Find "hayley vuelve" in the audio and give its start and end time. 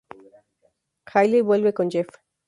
1.11-1.75